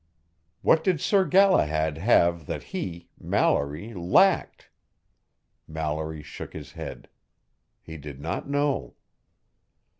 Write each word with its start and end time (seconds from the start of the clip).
What 0.63 0.83
did 0.83 0.99
Sir 0.99 1.25
Galahad 1.25 1.99
have 1.99 2.47
that 2.47 2.63
he, 2.73 3.09
Mallory, 3.19 3.93
lacked? 3.93 4.71
Mallory 5.67 6.23
shook 6.23 6.53
his 6.53 6.71
head. 6.71 7.07
He 7.83 7.97
did 7.99 8.19
not 8.19 8.49
know. 8.49 8.95